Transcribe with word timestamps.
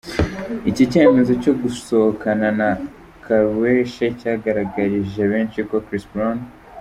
iki 0.69 0.83
kimenyetso 0.91 1.33
cyo 1.43 1.53
gusohokana 1.61 2.47
na 2.59 2.69
Karrueche 3.25 4.05
cyagaragarije 4.19 5.21
benshi 5.31 5.59
ko 5.69 5.75
Chris 5.87 6.05
Brown. 6.13 6.39